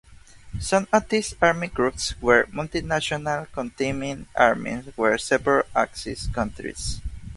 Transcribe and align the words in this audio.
Some 0.59 0.87
of 0.91 1.09
these 1.09 1.35
army 1.43 1.67
groups 1.67 2.19
were 2.19 2.45
multinational, 2.47 3.51
containing 3.51 4.25
armies 4.35 4.85
from 4.95 5.19
several 5.19 5.65
Axis 5.75 6.25
countries. 6.25 6.99